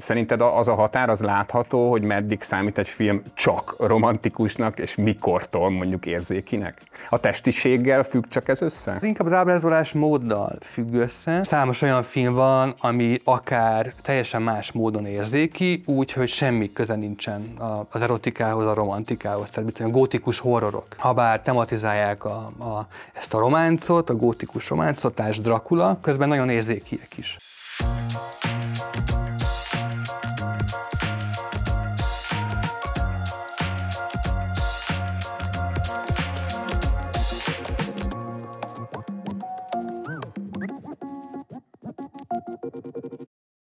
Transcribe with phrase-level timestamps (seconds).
[0.00, 5.70] Szerinted az a határ az látható, hogy meddig számít egy film csak romantikusnak, és mikortól
[5.70, 6.82] mondjuk érzékinek?
[7.10, 8.98] A testiséggel függ csak ez össze?
[9.02, 11.42] Inkább az ábrázolás móddal függ össze.
[11.42, 17.42] Számos olyan film van, ami akár teljesen más módon érzéki, úgy, hogy semmi köze nincsen
[17.90, 19.50] az erotikához, a romantikához.
[19.50, 20.86] Tehát mint a gótikus horrorok.
[20.96, 27.36] Habár tematizálják a, a, ezt a románcot, a gótikus románcot, Dracula, közben nagyon érzékiek is.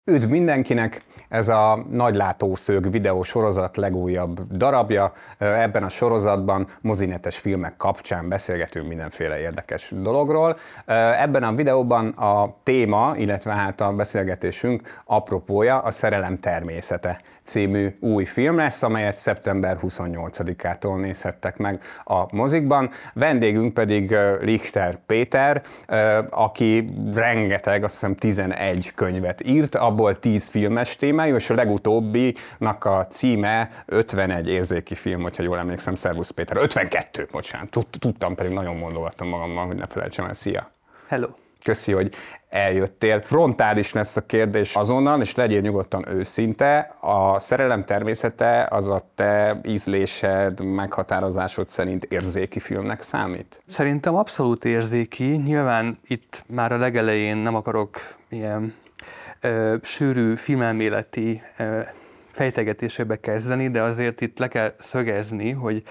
[0.08, 1.02] Üdv mindenkinek!
[1.28, 5.12] Ez a nagylátószög videó sorozat legújabb darabja.
[5.38, 10.56] Ebben a sorozatban mozinetes filmek kapcsán beszélgetünk mindenféle érdekes dologról.
[11.20, 18.24] Ebben a videóban a téma, illetve hát a beszélgetésünk apropója a Szerelem természete című új
[18.24, 22.90] film lesz, amelyet szeptember 28-ától nézhettek meg a mozikban.
[23.12, 25.62] Vendégünk pedig Lichter Péter,
[26.30, 33.06] aki rengeteg, azt hiszem 11 könyvet írt, abból 10 filmes témájú, és a legutóbbinak a
[33.06, 36.56] címe 51 érzéki film, hogyha jól emlékszem, Szervusz Péter.
[36.56, 40.34] 52, bocsánat, tudtam, pedig nagyon mondogattam magammal, hogy ne felejtsem el.
[40.34, 40.70] Szia!
[41.08, 41.26] Hello!
[41.64, 42.14] Köszi, hogy
[42.48, 43.20] eljöttél.
[43.20, 46.96] Frontális lesz a kérdés azonnal, és legyél nyugodtan őszinte.
[47.00, 53.62] A szerelem természete az a te ízlésed, meghatározásod szerint érzéki filmnek számít?
[53.66, 55.24] Szerintem abszolút érzéki.
[55.24, 57.96] Nyilván itt már a legelején nem akarok
[58.28, 58.74] ilyen
[59.82, 61.42] sűrű filmelméleti
[62.30, 65.82] fejtegetésébe kezdeni, de azért itt le kell szögezni, hogy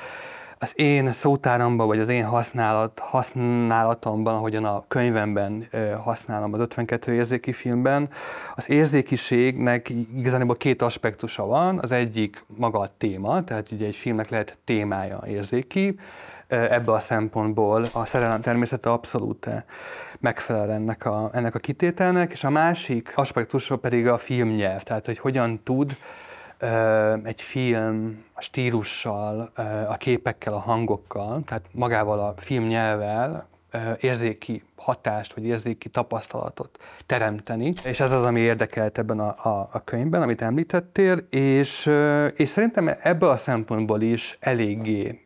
[0.60, 5.68] az én szótáramban, vagy az én használat, használatomban, ahogyan a könyvemben
[6.04, 8.10] használom az 52 érzéki filmben,
[8.56, 11.80] az érzékiségnek igazából két aspektusa van.
[11.80, 16.00] Az egyik maga a téma, tehát ugye egy filmnek lehet témája érzéki,
[16.48, 19.50] ebből a szempontból a szerelem természete abszolút
[20.20, 25.18] megfelel ennek a, ennek a kitételnek, és a másik aspektusa pedig a filmnyelv, tehát hogy
[25.18, 25.98] hogyan tud
[27.24, 29.52] egy film a stílussal,
[29.88, 33.48] a képekkel, a hangokkal, tehát magával a filmnyelvvel
[34.00, 37.74] érzéki hatást, vagy érzéki tapasztalatot teremteni.
[37.84, 41.90] És ez az, ami érdekelt ebben a, a, a könyvben, amit említettél, és,
[42.36, 45.26] és szerintem ebből a szempontból is eléggé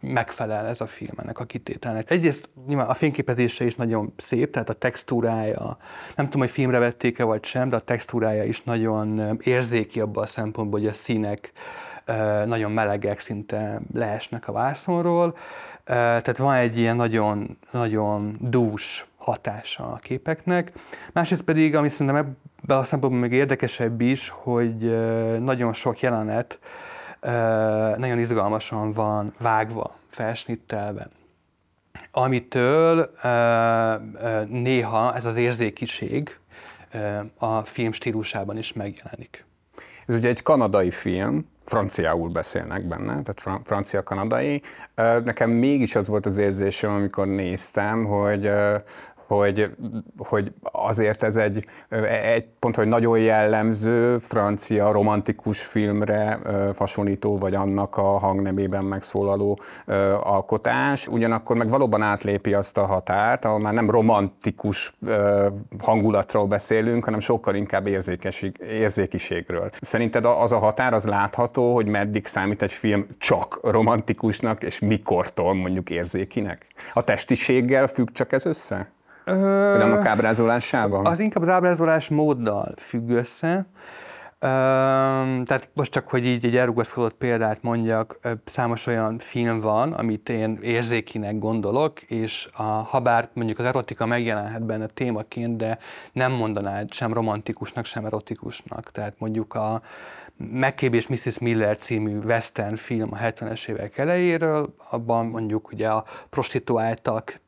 [0.00, 2.10] megfelel ez a film ennek a kitételnek.
[2.10, 5.76] Egyrészt nyilván a fényképezése is nagyon szép, tehát a textúrája,
[6.16, 10.26] nem tudom, hogy filmre vették-e vagy sem, de a textúrája is nagyon érzéki abban a
[10.26, 11.52] szempontból, hogy a színek
[12.46, 15.36] nagyon melegek, szinte leesnek a vászonról.
[15.88, 20.72] Tehát van egy ilyen nagyon, nagyon dús hatása a képeknek.
[21.12, 24.98] Másrészt pedig, ami szerintem ebben a szempontból még érdekesebb is, hogy
[25.40, 26.58] nagyon sok jelenet
[27.96, 31.08] nagyon izgalmasan van vágva, felsnittelve,
[32.10, 33.10] amitől
[34.48, 36.38] néha ez az érzékiség
[37.38, 39.44] a film stílusában is megjelenik.
[40.06, 44.62] Ez ugye egy kanadai film, franciául beszélnek benne, tehát francia-kanadai.
[45.24, 48.50] Nekem mégis az volt az érzésem, amikor néztem, hogy
[49.28, 49.70] hogy,
[50.16, 51.64] hogy azért ez egy,
[52.22, 56.38] egy pont, hogy nagyon jellemző francia romantikus filmre
[56.76, 59.60] hasonlító, vagy annak a hangnemében megszólaló
[60.22, 64.94] alkotás, ugyanakkor meg valóban átlépi azt a határt, ahol már nem romantikus
[65.78, 67.86] hangulatról beszélünk, hanem sokkal inkább
[68.58, 69.70] érzékiségről.
[69.80, 75.54] Szerinted az a határ az látható, hogy meddig számít egy film csak romantikusnak, és mikortól
[75.54, 76.66] mondjuk érzékinek?
[76.94, 78.96] A testiséggel függ csak ez össze?
[79.28, 81.06] Vagy annak ábrázolásával?
[81.06, 83.66] Az inkább az ábrázolás móddal függ össze.
[85.44, 90.58] tehát most csak, hogy így egy elrugaszkodott példát mondjak, számos olyan film van, amit én
[90.62, 95.78] érzékinek gondolok, és a, ha bár mondjuk az erotika megjelenhet benne témaként, de
[96.12, 98.90] nem mondanád sem romantikusnak, sem erotikusnak.
[98.90, 99.82] Tehát mondjuk a
[100.36, 101.38] McCabe és Mrs.
[101.38, 107.40] Miller című western film a 70-es évek elejéről, abban mondjuk ugye a prostituáltak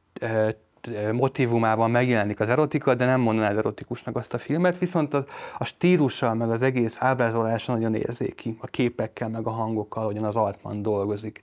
[1.13, 5.25] motivumában megjelenik az erotika, de nem mondanád erotikusnak azt a filmet, viszont a,
[5.59, 10.37] a stílusa, meg az egész ábrázolása nagyon érzéki, a képekkel, meg a hangokkal, ahogyan az
[10.37, 11.41] Altman dolgozik.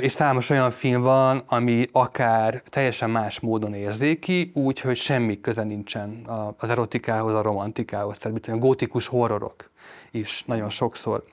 [0.00, 5.62] És számos olyan film van, ami akár teljesen más módon érzéki, úgy, hogy semmi köze
[5.62, 6.26] nincsen
[6.56, 8.18] az erotikához, a romantikához.
[8.18, 9.70] Tehát a gótikus horrorok
[10.10, 11.24] is nagyon sokszor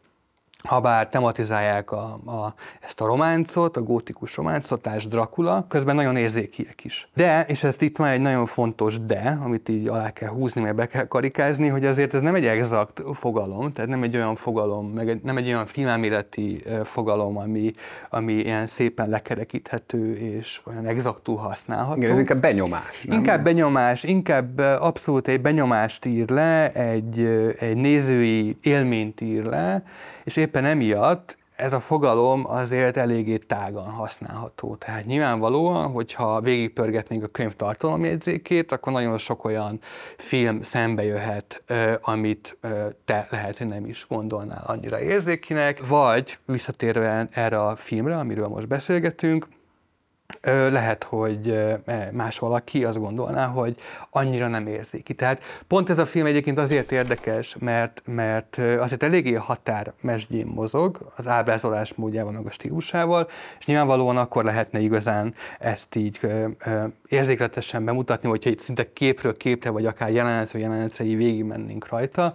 [0.63, 6.15] ha bár tematizálják a, a, ezt a románcot, a gótikus románcot, társ Dracula, közben nagyon
[6.15, 7.09] érzékiek is.
[7.13, 10.75] De, és ezt itt van egy nagyon fontos de, amit így alá kell húzni, meg
[10.75, 14.87] be kell karikázni, hogy azért ez nem egy exakt fogalom, tehát nem egy olyan fogalom,
[14.87, 17.71] meg egy, nem egy olyan filmelméleti fogalom, ami,
[18.09, 21.97] ami ilyen szépen lekerekíthető és olyan exaktul használható.
[21.97, 23.03] Igen, ez inkább benyomás.
[23.03, 23.17] Nem?
[23.17, 27.19] Inkább benyomás, inkább abszolút egy benyomást ír le, egy,
[27.59, 29.83] egy nézői élményt ír le,
[30.23, 34.75] és éppen emiatt ez a fogalom azért eléggé tágan használható.
[34.75, 39.79] Tehát nyilvánvalóan, hogyha végigpörgetnénk a könyv tartalomjegyzékét, akkor nagyon sok olyan
[40.17, 41.63] film szembe jöhet,
[42.01, 42.57] amit
[43.05, 48.67] te lehet, hogy nem is gondolnál annyira érzékinek, vagy visszatérve erre a filmre, amiről most
[48.67, 49.47] beszélgetünk,
[50.71, 53.75] lehet, hogy e, más valaki azt gondolná, hogy
[54.09, 55.15] annyira nem érzik.
[55.17, 61.27] Tehát pont ez a film egyébként azért érdekes, mert, mert azért eléggé határmesdjén mozog, az
[61.27, 63.27] ábrázolás módjával, meg a stílusával,
[63.59, 66.19] és nyilvánvalóan akkor lehetne igazán ezt így
[67.07, 72.33] érzékletesen bemutatni, hogyha itt szinte képről képre, vagy akár jelenetről jelenetre így végigmennénk rajta,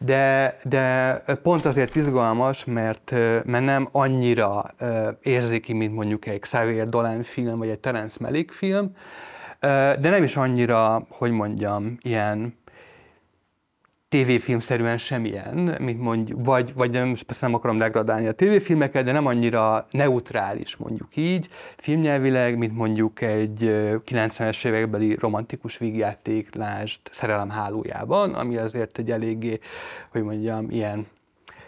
[0.00, 3.10] de, de pont azért izgalmas, mert,
[3.44, 4.64] mert nem annyira
[5.22, 8.96] érzéki, mint mondjuk egy Xavier Dolan film, vagy egy Terence Malick film,
[10.00, 12.54] de nem is annyira, hogy mondjam, ilyen
[14.08, 19.26] tévéfilmszerűen semmilyen, mint mondjuk, vagy, vagy nem, persze nem akarom degradálni a tévéfilmeket, de nem
[19.26, 23.58] annyira neutrális mondjuk így, filmnyelvileg, mint mondjuk egy
[24.06, 29.60] 90-es évekbeli romantikus vígjáték, lásd Szerelem hálójában, ami azért egy eléggé,
[30.10, 31.06] hogy mondjam, ilyen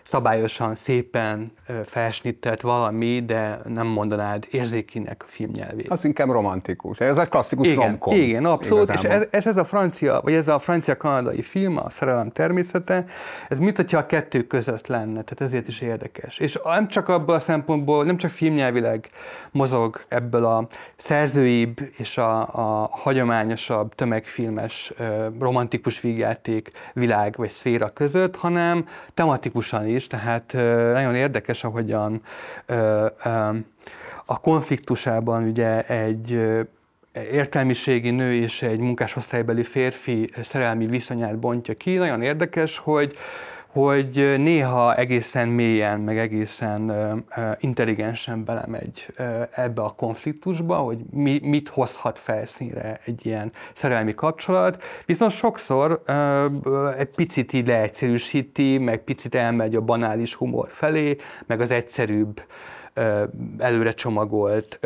[0.06, 1.52] szabályosan, szépen
[1.84, 5.90] felsnittelt valami, de nem mondanád érzékinek a filmnyelvét.
[5.90, 7.00] Az inkább romantikus.
[7.00, 8.14] Ez egy klasszikus igen, romkom.
[8.14, 8.88] Igen, abszolút.
[8.88, 9.20] Igazából.
[9.20, 13.04] És ez, ez, a francia, vagy ez a francia-kanadai film, a Szerelem természete,
[13.48, 16.38] ez mit, hogyha a kettő között lenne, tehát ezért is érdekes.
[16.38, 19.08] És nem csak abból a szempontból, nem csak filmnyelvileg
[19.50, 20.66] mozog ebből a
[20.96, 24.92] szerzőibb és a, a hagyományosabb tömegfilmes
[25.40, 30.52] romantikus vígjáték világ vagy szféra között, hanem tematikusan is tehát
[30.92, 32.22] nagyon érdekes, ahogyan
[34.26, 36.40] a konfliktusában ugye egy
[37.32, 41.94] értelmiségi nő és egy munkásosztálybeli férfi szerelmi viszonyát bontja ki.
[41.96, 43.16] Nagyon érdekes, hogy
[43.76, 46.92] hogy néha egészen mélyen, meg egészen
[47.58, 49.12] intelligensen belemegy
[49.50, 56.02] ebbe a konfliktusba, hogy mi, mit hozhat felszínre egy ilyen szerelmi kapcsolat, viszont sokszor
[56.98, 62.42] egy picit így leegyszerűsíti, meg picit elmegy a banális humor felé, meg az egyszerűbb
[63.58, 64.78] előre csomagolt,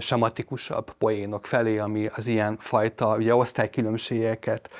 [0.00, 4.70] sematikusabb poénok felé, ami az ilyen fajta ugye, osztálykülönbségeket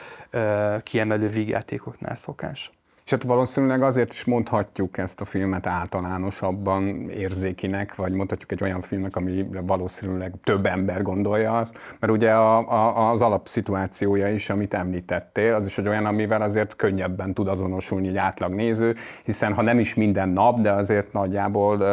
[0.82, 2.72] kiemelő vígjátékoknál szokás.
[3.04, 8.80] És hát valószínűleg azért is mondhatjuk ezt a filmet általánosabban érzékinek, vagy mondhatjuk egy olyan
[8.80, 11.66] filmnek, ami valószínűleg több ember gondolja,
[11.98, 16.76] mert ugye a, a, az alapszituációja is, amit említettél, az is egy olyan, amivel azért
[16.76, 21.84] könnyebben tud azonosulni egy átlagnéző, hiszen ha nem is minden nap, de azért nagyjából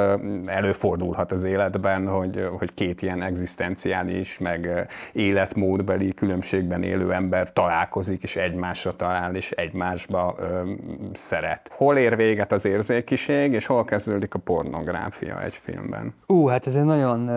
[0.46, 8.36] előfordulhat az életben, hogy, hogy két ilyen egzisztenciális, meg életmódbeli különbségben élő ember találkozik, és
[8.36, 10.36] egymásra talál, és egymásba
[11.14, 11.70] szeret.
[11.74, 16.14] Hol ér véget az érzékiség, és hol kezdődik a pornográfia egy filmben?
[16.28, 17.30] Ú, hát ez egy nagyon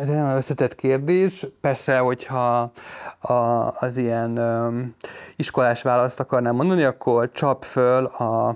[0.00, 1.46] ez egy nagyon összetett kérdés.
[1.60, 2.72] Persze, hogyha
[3.20, 3.32] a,
[3.78, 4.94] az ilyen um,
[5.36, 8.48] iskolás választ akarnám mondani, akkor csap föl a,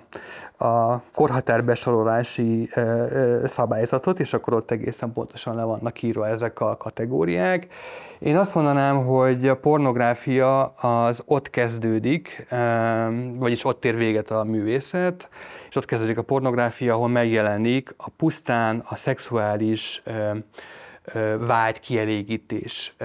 [0.65, 7.67] a korhatárbesorolási uh, szabályzatot, és akkor ott egészen pontosan le vannak írva ezek a kategóriák.
[8.19, 14.45] Én azt mondanám, hogy a pornográfia az ott kezdődik, um, vagyis ott ér véget a
[14.45, 15.29] művészet,
[15.69, 20.45] és ott kezdődik a pornográfia, ahol megjelenik a pusztán a szexuális um,
[21.39, 22.97] vágy kielégítés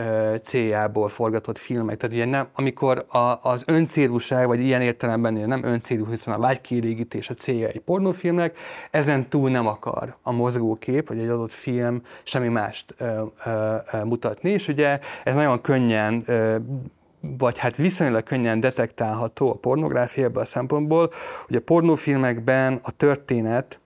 [0.44, 1.98] céljából forgatott filmek.
[1.98, 6.62] Tehát ugye nem, amikor a, az öncélúság, vagy ilyen értelemben nem öncélú, hiszen a vágy
[6.62, 8.58] kielégítés a célja egy pornófilmnek,
[8.92, 14.04] ezen túl nem akar a mozgókép, vagy egy adott film semmi mást ö, ö, ö,
[14.04, 16.56] mutatni, és ugye ez nagyon könnyen ö,
[17.22, 21.12] vagy hát viszonylag könnyen detektálható a pornográfiában a szempontból,
[21.46, 23.80] hogy a pornófilmekben a történet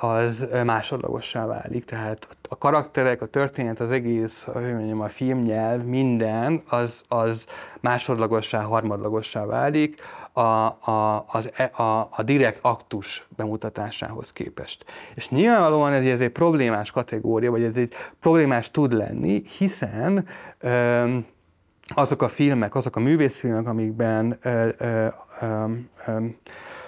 [0.00, 1.84] az másodlagossá válik.
[1.84, 7.46] Tehát a karakterek, a történet, az egész, hogy mondjam, a filmnyelv, minden, az, az
[7.80, 10.00] másodlagossá, harmadlagossá válik
[10.32, 14.84] a, a, az, e, a, a direkt aktus bemutatásához képest.
[15.14, 20.26] És nyilvánvalóan ez, ez egy problémás kategória, vagy ez egy problémás tud lenni, hiszen
[20.58, 21.26] öm,
[21.94, 25.06] azok a filmek, azok a művészfilmek, amikben ö, ö,
[25.40, 26.26] ö,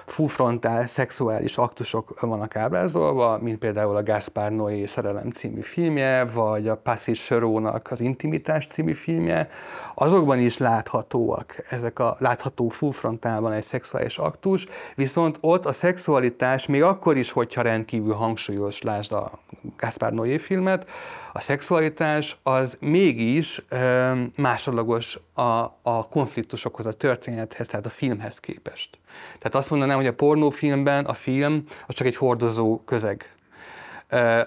[0.07, 6.69] ö, fullfrontál szexuális aktusok vannak ábrázolva, mint például a Gaspar Noé szerelem című filmje, vagy
[6.69, 9.49] a Patrice Cherónak az Intimitás című filmje,
[9.95, 16.83] azokban is láthatóak, ezek a látható fullfrontálban egy szexuális aktus, viszont ott a szexualitás még
[16.83, 19.31] akkor is, hogyha rendkívül hangsúlyos, lásd a
[19.77, 20.91] Gaspar Noé filmet,
[21.33, 25.43] a szexualitás az mégis ö, másodlagos a,
[25.83, 28.99] a konfliktusokhoz, a történethez, tehát a filmhez képest.
[29.39, 33.31] Tehát azt mondanám, hogy a pornófilmben a film az csak egy hordozó közeg.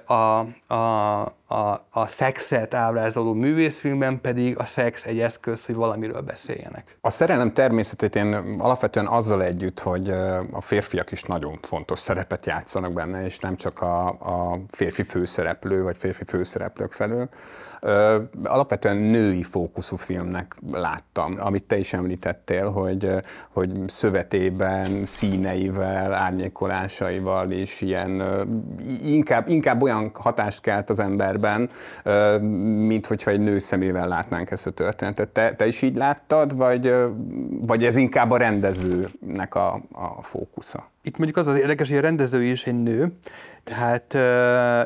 [0.05, 0.13] A,
[0.73, 6.97] a, a, a szexet ábrázoló művészfilmben pedig a szex egy eszköz, hogy valamiről beszéljenek.
[7.01, 10.09] A szerelem természetét én alapvetően azzal együtt, hogy
[10.51, 15.83] a férfiak is nagyon fontos szerepet játszanak benne, és nem csak a, a férfi főszereplő,
[15.83, 17.29] vagy férfi főszereplők felől.
[18.43, 23.09] Alapvetően női fókuszú filmnek láttam, amit te is említettél, hogy,
[23.49, 28.23] hogy szövetében, színeivel, árnyékolásaival és ilyen
[29.03, 30.99] inkább, inkább olyan hatást kelt az
[31.45, 31.69] emberben,
[32.87, 35.29] mint hogyha egy nő szemével látnánk ezt a történetet.
[35.29, 36.93] Te, te is így láttad, vagy,
[37.61, 40.89] vagy ez inkább a rendezőnek a, a fókusza?
[41.09, 43.13] Itt mondjuk az az érdekes, hogy a rendező is egy nő,
[43.63, 44.17] tehát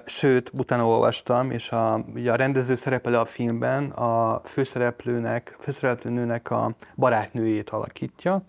[0.09, 6.71] sőt, utána olvastam, és a, ugye a rendező szerepel a filmben a főszereplőnek, főszereplőnőnek a
[6.95, 8.43] barátnőjét alakítja,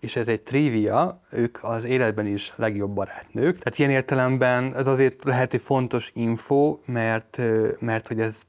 [0.00, 3.58] és ez egy trivia, ők az életben is legjobb barátnők.
[3.58, 7.40] Tehát ilyen értelemben ez azért lehet egy fontos info, mert,
[7.78, 8.42] mert hogy ez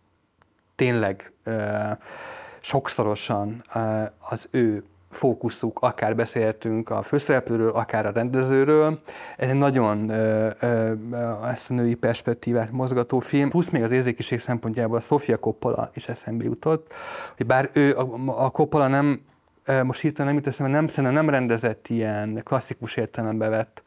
[0.76, 1.34] tényleg
[2.62, 3.64] sokszorosan
[4.30, 9.00] az ő fókuszuk, akár beszélhetünk a főszereplőről, akár a rendezőről.
[9.38, 10.92] Ez egy nagyon ö, ö,
[11.52, 16.08] ezt a női perspektívát mozgató film, plusz még az érzékiség szempontjából a Sofia Coppola is
[16.08, 16.94] eszembe jutott,
[17.38, 18.08] hogy bár ő, a,
[18.44, 19.22] a Coppola nem,
[19.84, 23.84] most hirtelen nem jut eszembe, nem, szerintem nem rendezett ilyen klasszikus értelembe vett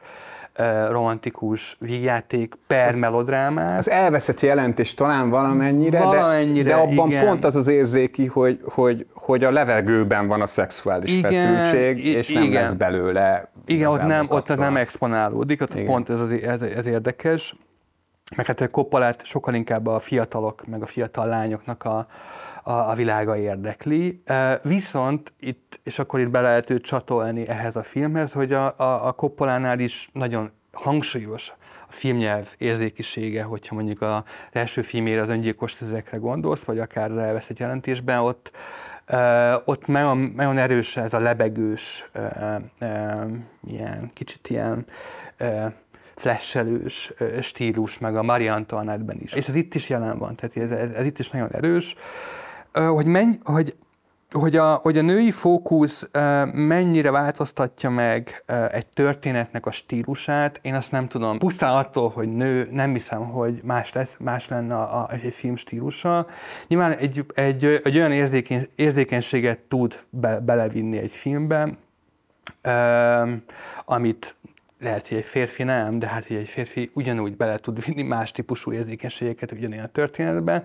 [0.91, 3.79] romantikus vígjáték per az, melodrámát.
[3.79, 7.27] Az elveszett jelentés talán valamennyire, valamennyire de, de abban igen.
[7.27, 12.29] pont az az érzéki, hogy, hogy, hogy a levegőben van a szexuális igen, feszültség, és
[12.29, 12.43] igen.
[12.43, 13.53] nem lesz belőle.
[13.67, 15.87] Igen, ott nem, ott nem exponálódik, ott igen.
[15.87, 17.55] pont ez, az, ez, ez érdekes.
[18.37, 22.07] Meg hát a koppalát sokkal inkább a fiatalok, meg a fiatal lányoknak a,
[22.63, 24.23] a, a világa érdekli.
[24.63, 29.07] Viszont itt, és akkor itt be lehet őt csatolni ehhez a filmhez, hogy a, a,
[29.07, 31.53] a Koppolánál is nagyon hangsúlyos
[31.89, 37.17] a filmnyelv érzékisége, hogyha mondjuk az első filmére az öngyilkos szüzekre gondolsz, vagy akár az
[37.17, 38.51] elveszett jelentésben, ott,
[39.13, 43.31] Uh, ott nagyon, nagyon erős ez a lebegős, uh,
[43.67, 44.87] ilyen, kicsit ilyen
[46.17, 49.33] flashelős uh, stílus, meg a Marie Antoinette-ben is.
[49.33, 51.97] És ez itt is jelen van, tehát ez, ez, ez itt is nagyon erős
[52.83, 53.77] hogy, menj, hogy
[54.31, 56.09] hogy a, hogy a női fókusz
[56.53, 61.39] mennyire változtatja meg egy történetnek a stílusát, én azt nem tudom.
[61.39, 65.57] Pusztán attól, hogy nő, nem hiszem, hogy más lesz, más lenne a, a, egy film
[65.57, 66.27] stílusa.
[66.67, 71.79] Nyilván egy, egy, egy olyan érzékeny, érzékenységet tud be, belevinni egy filmbe,
[73.85, 74.35] amit
[74.85, 78.33] lehet, hogy egy férfi nem, de hát hogy egy férfi ugyanúgy bele tud vinni más
[78.33, 80.65] típusú érzékenységeket ugyanilyen a történetbe.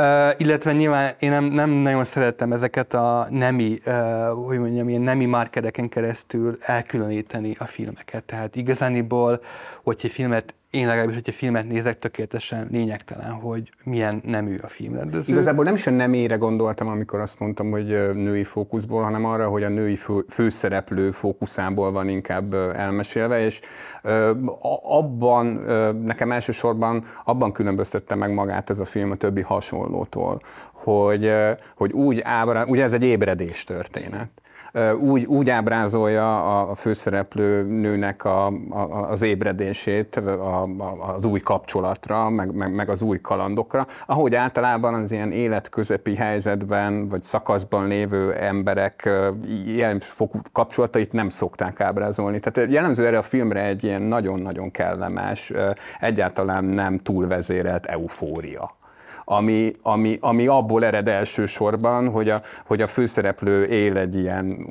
[0.00, 5.00] Uh, illetve nyilván én nem, nem nagyon szerettem ezeket a nemi, uh, hogy mondjam, ilyen
[5.00, 8.24] nemi markereken keresztül elkülöníteni a filmeket.
[8.24, 9.40] Tehát igazániból,
[9.82, 15.32] hogyha egy filmet én legalábbis, hogyha filmet nézek, tökéletesen lényegtelen, hogy milyen nemű a filmrendező.
[15.32, 19.62] Igazából nem is a nemére gondoltam, amikor azt mondtam, hogy női fókuszból, hanem arra, hogy
[19.62, 23.60] a női fő, főszereplő fókuszából van inkább elmesélve, és
[24.82, 25.46] abban,
[26.04, 30.40] nekem elsősorban abban különböztette meg magát ez a film a többi hasonlótól,
[30.72, 31.32] hogy,
[31.76, 34.41] hogy úgy ábra, ugye ez egy ébredés történet
[35.00, 42.28] úgy, úgy ábrázolja a főszereplő nőnek a, a, az ébredését a, a, az új kapcsolatra,
[42.28, 48.32] meg, meg, meg az új kalandokra, ahogy általában az ilyen életközepi helyzetben, vagy szakaszban lévő
[48.32, 49.10] emberek
[49.66, 52.40] ilyen fokú kapcsolatait nem szokták ábrázolni.
[52.40, 55.52] Tehát jellemző erre a filmre egy ilyen nagyon-nagyon kellemes,
[56.00, 58.80] egyáltalán nem túlvezérelt eufória
[59.24, 64.66] ami, ami, ami abból ered elsősorban, hogy a, hogy a főszereplő él egy ilyen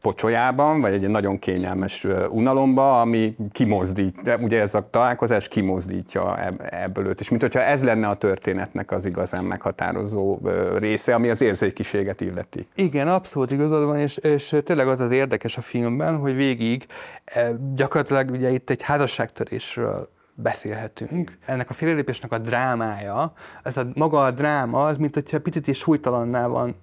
[0.00, 7.20] pocsolyában, vagy egy nagyon kényelmes unalomba, ami kimozdít, ugye ez a találkozás kimozdítja ebből őt.
[7.20, 10.38] És mint hogyha ez lenne a történetnek az igazán meghatározó
[10.78, 12.66] része, ami az érzékiséget illeti.
[12.74, 16.86] Igen, abszolút igazad van, és, és tényleg az az érdekes a filmben, hogy végig
[17.24, 20.08] e, gyakorlatilag ugye itt egy házasságtörésről
[20.42, 21.38] beszélhetünk.
[21.44, 25.78] Ennek a félrelépésnek a drámája, ez a maga a dráma, az mint hogyha picit is
[25.78, 26.76] súlytalanná van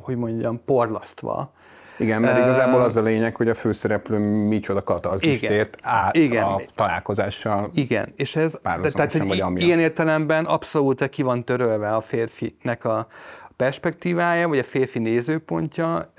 [0.00, 1.52] hogy mondjam, porlasztva.
[1.98, 6.44] Igen, mert igazából az a lényeg, hogy a főszereplő micsoda katarzist ért át Igen.
[6.44, 7.70] a találkozással.
[7.74, 13.06] Igen, és ez, tehát, hogy ilyen értelemben abszolút ki van törölve a férfinek a,
[13.56, 16.12] perspektívája, vagy a férfi nézőpontja,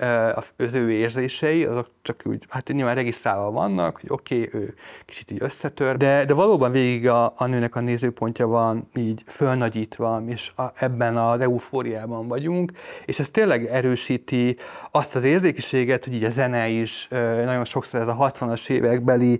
[0.56, 4.74] az ő érzései, azok csak úgy, hát nyilván regisztrálva vannak, hogy oké, okay, ő
[5.04, 10.22] kicsit így összetör, de, de valóban végig a, a nőnek a nézőpontja van így fölnagyítva,
[10.26, 12.72] és a, ebben az eufóriában vagyunk,
[13.04, 14.56] és ez tényleg erősíti
[14.90, 17.08] azt az érzékiséget, hogy így a zene is
[17.44, 19.38] nagyon sokszor ez a 60-as évekbeli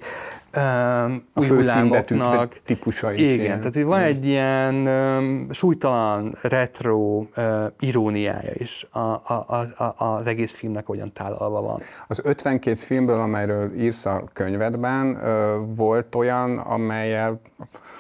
[0.57, 2.61] um, a hullámoknak.
[2.65, 3.21] típusa is.
[3.21, 3.59] Igen, ilyen.
[3.61, 10.55] tehát van egy ilyen um, súlytalan retro uh, iróniája is a, a, a, az egész
[10.55, 11.83] filmnek, hogyan tálalva van.
[12.09, 15.19] Az 52 filmből, amelyről írsz a könyvedben,
[15.77, 17.41] volt olyan, amelyel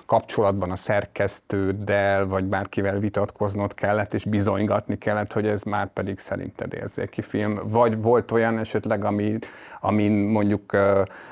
[0.07, 6.75] kapcsolatban a szerkesztőddel, vagy bárkivel vitatkoznod kellett, és bizonygatni kellett, hogy ez már pedig szerinted
[6.75, 7.61] érzéki film.
[7.65, 9.39] Vagy volt olyan esetleg, ami,
[9.81, 10.77] amin mondjuk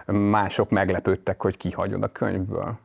[0.06, 2.78] mások meglepődtek, hogy kihagyod a könyvből?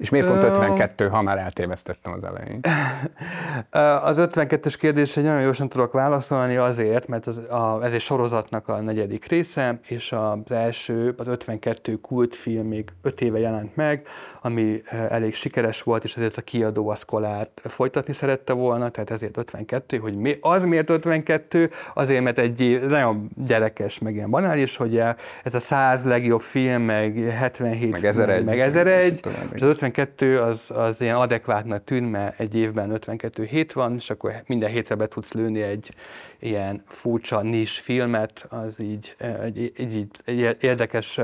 [0.00, 2.60] És miért pont 52, ha már eltévesztettem az elején?
[4.10, 8.80] Az 52-es kérdésre nagyon gyorsan tudok válaszolni azért, mert az, a, ez egy sorozatnak a
[8.80, 14.06] negyedik része, és az első, az 52 kultfilm még 5 éve jelent meg,
[14.42, 19.36] ami elég sikeres volt, és ezért a kiadó a szkolát folytatni szerette volna, tehát ezért
[19.36, 21.70] 52, hogy mi, az miért 52?
[21.94, 25.02] Azért, mert egy nagyon gyerekes, meg ilyen banális, hogy
[25.44, 29.20] ez a 100 legjobb film, meg 77, meg 1001, meg 1001
[29.52, 29.89] és az 52
[30.42, 34.94] az, az ilyen adekvátnak tűn, mert egy évben 52 hét van, és akkor minden hétre
[34.94, 35.94] be tudsz lőni egy
[36.38, 41.20] ilyen furcsa nis filmet, az így egy, egy, egy érdekes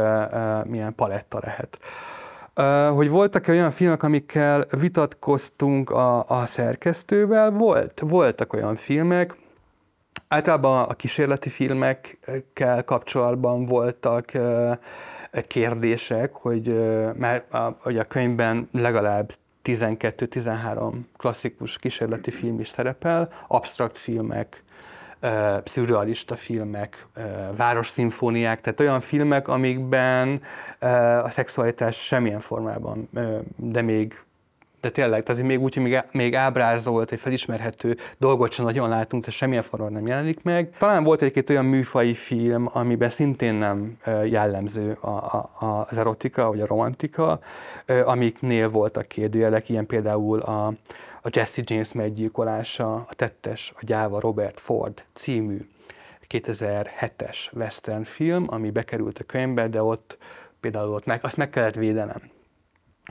[0.65, 1.79] milyen paletta lehet.
[2.95, 7.51] Hogy voltak-e olyan filmek, amikkel vitatkoztunk a, a szerkesztővel?
[7.51, 9.35] Volt, voltak olyan filmek,
[10.29, 14.33] Általában a kísérleti filmekkel kapcsolatban voltak
[15.47, 16.67] kérdések, hogy,
[17.15, 19.31] mert a, hogy a könyvben legalább
[19.65, 24.63] 12-13 klasszikus kísérleti film is szerepel, absztrakt filmek,
[25.65, 27.07] szürrealista filmek,
[27.57, 30.43] városszimfóniák, tehát olyan filmek, amikben
[31.23, 33.09] a szexualitás semmilyen formában,
[33.57, 34.15] de még
[34.87, 39.23] de tényleg, tehát még úgy, hogy még, még ábrázolt, egy felismerhető dolgot sem nagyon látunk,
[39.23, 40.71] tehát semmilyen formában nem jelenik meg.
[40.79, 46.61] Talán volt egy-két olyan műfai film, amiben szintén nem jellemző a, a, az erotika, vagy
[46.61, 47.41] a romantika,
[48.05, 50.67] amiknél voltak kérdőjelek, ilyen például a,
[51.23, 55.59] a Jesse James meggyilkolása, a tettes, a gyáva Robert Ford című
[56.29, 60.19] 2007-es western film, ami bekerült a könyvbe, de ott
[60.61, 62.35] például ott meg, azt meg kellett védenem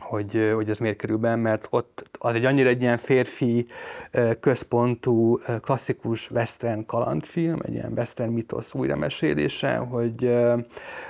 [0.02, 3.66] hogy, hogy ez miért kerül be, mert ott az egy annyira egy ilyen férfi
[4.40, 10.36] központú klasszikus western kalandfilm, egy ilyen western mitosz újramesélése, hogy,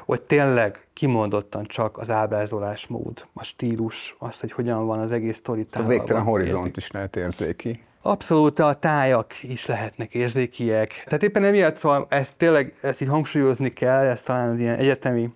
[0.05, 5.65] hogy tényleg kimondottan csak az ábrázolásmód, a stílus, az, hogy hogyan van az egész sztori
[5.73, 6.77] A végtelen horizont érzik.
[6.77, 7.83] is lehet érzéki.
[8.01, 11.03] Abszolút a tájak is lehetnek érzékiek.
[11.05, 15.29] Tehát éppen emiatt szóval ezt tényleg ezt így hangsúlyozni kell, ezt talán az ilyen egyetemi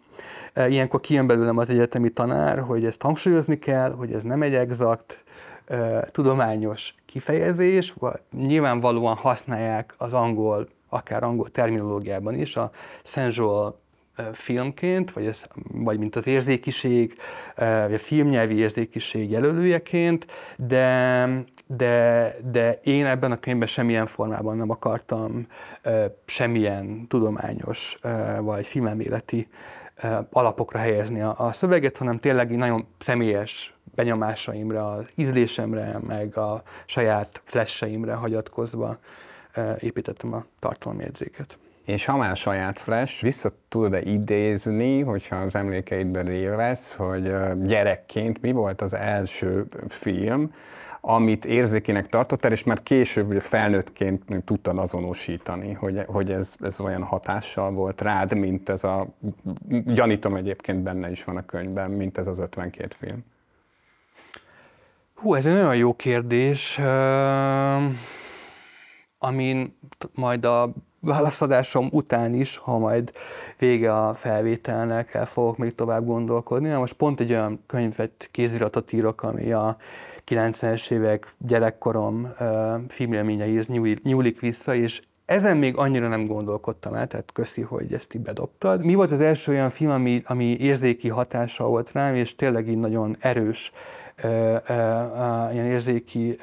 [0.55, 5.23] ilyenkor kijön belőlem az egyetemi tanár, hogy ezt hangsúlyozni kell, hogy ez nem egy exakt
[5.67, 7.93] e, tudományos kifejezés,
[8.31, 12.71] nyilvánvalóan használják az angol, akár angol terminológiában is a
[13.03, 13.79] sensual
[14.15, 17.17] e, filmként, vagy, ez, vagy mint az érzékiség,
[17.55, 20.25] vagy a filmnyelvi érzékiség jelölőjeként,
[20.57, 21.27] de,
[21.67, 25.47] de, de én ebben a könyvben semmilyen formában nem akartam
[26.25, 27.97] semmilyen tudományos
[28.41, 29.47] vagy filmeméleti
[30.31, 37.41] alapokra helyezni a, a szöveget, hanem tényleg nagyon személyes benyomásaimra, az ízlésemre, meg a saját
[37.43, 38.97] flasheimre hagyatkozva
[39.79, 41.57] építettem a tartalomjegyzéket.
[41.85, 47.33] És ha már saját flash, vissza tudod-e idézni, hogyha az emlékeidben révesz, hogy
[47.63, 50.53] gyerekként mi volt az első film,
[51.01, 57.71] amit érzékének tartottál, és már később felnőttként tudtad azonosítani, hogy, hogy ez, ez olyan hatással
[57.71, 59.07] volt rád, mint ez a,
[59.85, 63.23] gyanítom egyébként benne is van a könyvben, mint ez az 52 film.
[65.15, 66.79] Hú, ez egy nagyon jó kérdés,
[69.17, 69.77] amin
[70.13, 73.11] majd a válaszadásom után is, ha majd
[73.57, 76.69] vége a felvételnek, el fogok még tovább gondolkodni.
[76.69, 79.77] Most pont egy olyan könyvet, kéziratot írok, ami a
[80.27, 82.47] 90-es évek gyerekkorom uh,
[82.87, 83.67] filmélményeihez
[84.03, 88.85] nyúlik vissza, és ezen még annyira nem gondolkodtam el, tehát köszi, hogy ezt így bedobtad.
[88.85, 92.77] Mi volt az első olyan film, ami, ami érzéki hatása volt rám, és tényleg így
[92.77, 93.71] nagyon erős
[95.51, 96.37] ilyen érzéki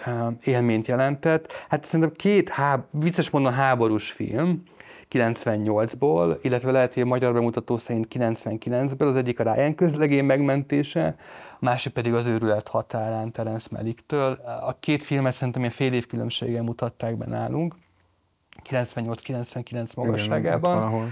[0.44, 1.52] élményt jelentett.
[1.68, 4.62] Hát szerintem két, háb, vicces mondom, háborús film,
[5.10, 11.16] 98-ból, illetve lehet, hogy a magyar bemutató szerint 99-ből, az egyik a Ryan közlegén megmentése,
[11.52, 14.32] a másik pedig az őrület határán Terence Maliktől.
[14.66, 17.74] A két filmet szerintem ilyen fél év különbséggel mutatták be nálunk,
[18.70, 20.88] 98-99 magasságában.
[20.88, 21.04] Igen, Uh,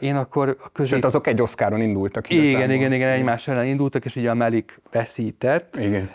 [0.00, 0.88] én akkor a közé...
[0.88, 2.30] Sőt, azok egy oszkáron indultak.
[2.30, 5.76] Igen, igen, igen, igen, egymás ellen indultak, és ugye a Melik veszített.
[5.76, 6.10] Igen.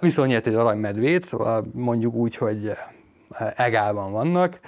[0.00, 2.72] Viszont nyert egy aranymedvét, szóval mondjuk úgy, hogy
[3.56, 4.60] egálban vannak.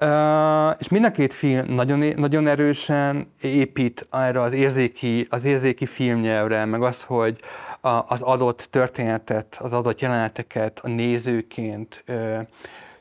[0.00, 5.86] Uh, és mind a két film nagyon, nagyon erősen épít erre az érzéki, az érzéki
[5.86, 7.38] filmnyelvre, meg az, hogy
[7.80, 12.04] a, az adott történetet, az adott jeleneteket a nézőként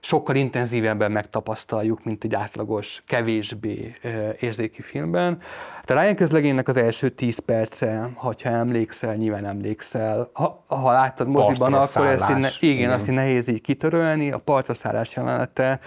[0.03, 3.95] sokkal intenzívebben megtapasztaljuk, mint egy átlagos, kevésbé
[4.39, 5.37] érzéki filmben.
[5.75, 11.27] Hát a Ryan közlegénynek az első 10 perce, ha emlékszel, nyilván emlékszel, ha, ha láttad
[11.27, 15.79] moziban, akkor ezt így, igen, igen, azt így nehéz így kitörölni, a partraszállás jelenete,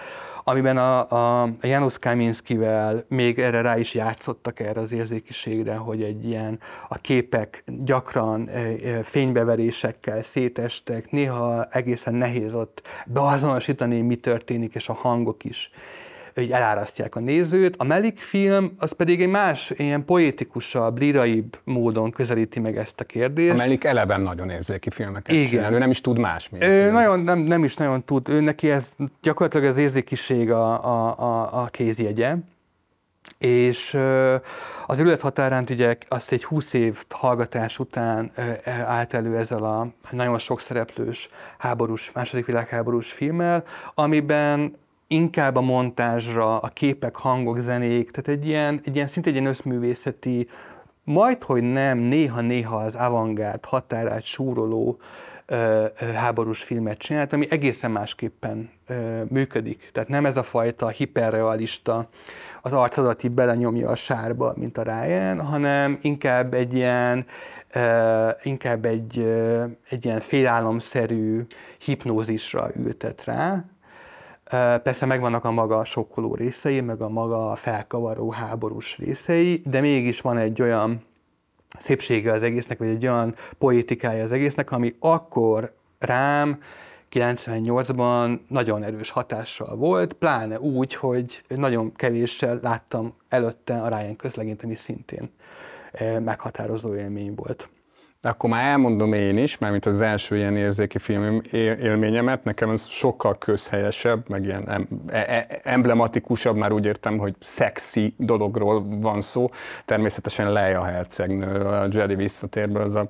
[0.49, 1.09] amiben a,
[1.41, 6.97] a, Janusz Kaminskivel még erre rá is játszottak erre az érzékiségre, hogy egy ilyen a
[6.97, 14.93] képek gyakran e, e, fénybeverésekkel szétestek, néha egészen nehéz ott beazonosítani, mi történik, és a
[14.93, 15.71] hangok is
[16.41, 17.75] hogy elárasztják a nézőt.
[17.77, 23.03] A Melik film az pedig egy más, ilyen poétikusabb, liraibb módon közelíti meg ezt a
[23.03, 23.53] kérdést.
[23.53, 25.47] A Melik eleben nagyon érzéki filmeket Igen.
[25.47, 26.49] csinál, ő nem is tud más.
[26.59, 31.19] Ő nagyon, nem, nem is nagyon tud, ő neki ez gyakorlatilag az érzékiség a, a,
[31.19, 32.35] a, a kézjegye.
[33.37, 33.97] És
[34.85, 38.31] az ürület határán ugye azt egy 20 év hallgatás után
[38.85, 44.75] állt elő ezzel a nagyon sok szereplős háborús, második világháborús filmmel, amiben
[45.07, 49.47] inkább a montázsra, a képek, hangok, zenék, tehát egy ilyen, egy ilyen szinte egy ilyen
[49.47, 50.47] összművészeti,
[51.03, 54.97] majd, hogy nem, néha-néha az avantgárd határát súroló
[55.45, 59.89] ö, ö, háborús filmet csinált, ami egészen másképpen ö, működik.
[59.93, 62.09] Tehát nem ez a fajta hiperrealista,
[62.61, 67.25] az arcadat belenyomja a sárba, mint a Ryan, hanem inkább egy ilyen,
[67.75, 71.45] uh, inkább egy, uh, egy ilyen félálomszerű
[71.79, 73.65] hipnózisra ültet rá,
[74.83, 80.37] Persze megvannak a maga sokkoló részei, meg a maga felkavaró háborús részei, de mégis van
[80.37, 81.01] egy olyan
[81.77, 86.59] szépsége az egésznek, vagy egy olyan poétikája az egésznek, ami akkor rám
[87.11, 94.63] 98-ban nagyon erős hatással volt, pláne úgy, hogy nagyon kevéssel láttam előtte a Ryan közlegényt,
[94.63, 95.29] ami szintén
[96.19, 97.69] meghatározó élmény volt.
[98.27, 102.87] Akkor már elmondom én is, mert mint az első ilyen érzéki film élményemet, nekem ez
[102.87, 109.49] sokkal közhelyesebb, meg ilyen e- e- emblematikusabb, már úgy értem, hogy szexi dologról van szó.
[109.85, 113.09] Természetesen Leia hercegnő, a Jerry visszatérből, az a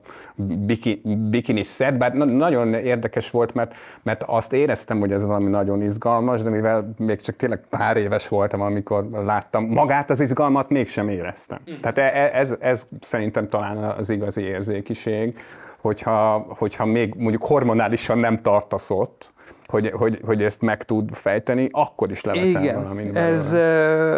[0.66, 5.82] biki, bikini szed, bár nagyon érdekes volt, mert, mert azt éreztem, hogy ez valami nagyon
[5.82, 11.10] izgalmas, de mivel még csak tényleg pár éves voltam, amikor láttam magát az izgalmat, mégsem
[11.10, 11.60] éreztem.
[11.72, 11.80] Mm.
[11.82, 15.34] Tehát e- ez, ez szerintem talán az igazi érzékiség fishing
[15.82, 19.36] hogyha, hogyha még mondjuk hormonálisan nem tartasz ott,
[19.68, 23.52] hogy, hogy, hogy ezt meg tud fejteni, akkor is leveszel Igen, valamit ez,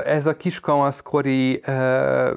[0.05, 1.61] ez a kiskamaszkori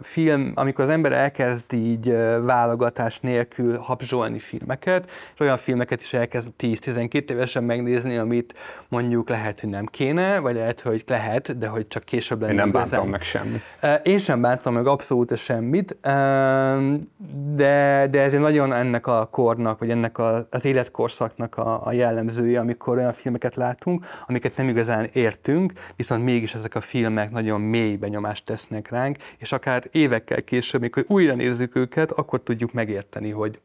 [0.01, 6.51] film, amikor az ember elkezd így válogatás nélkül habzsolni filmeket, és olyan filmeket is elkezd
[6.59, 8.55] 10-12 évesen megnézni, amit
[8.89, 12.53] mondjuk lehet, hogy nem kéne, vagy lehet, hogy lehet, de hogy csak később lenne.
[12.53, 12.91] Én nem igazán.
[12.91, 13.63] bántam meg semmit.
[14.03, 15.97] Én sem bántam meg abszolút semmit,
[17.55, 22.61] de, de ez nagyon ennek a kornak, vagy ennek a, az életkorszaknak a, a jellemzője,
[22.61, 27.97] amikor olyan filmeket látunk, amiket nem igazán értünk, viszont mégis ezek a filmek nagyon mély
[27.97, 33.61] benyomást tesznek ránk, és akár évekkel később, mikor újra nézzük őket, akkor tudjuk megérteni, hogy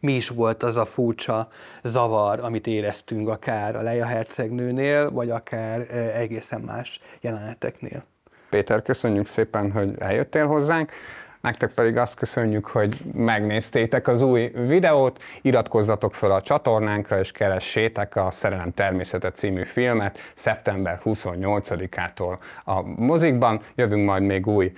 [0.00, 1.48] mi is volt az a furcsa
[1.82, 5.80] zavar, amit éreztünk akár a Leia hercegnőnél, vagy akár
[6.14, 8.04] egészen más jeleneteknél.
[8.50, 10.92] Péter, köszönjük szépen, hogy eljöttél hozzánk.
[11.42, 18.16] Nektek pedig azt köszönjük, hogy megnéztétek az új videót, iratkozzatok fel a csatornánkra, és keressétek
[18.16, 23.60] a Szerelem természete című filmet szeptember 28-ától a mozikban.
[23.74, 24.72] Jövünk majd még új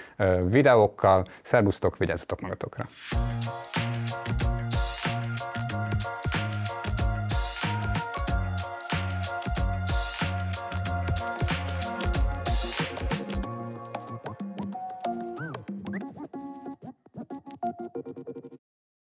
[0.48, 1.26] videókkal.
[1.42, 2.84] Szerbusztok, vigyázzatok magatokra!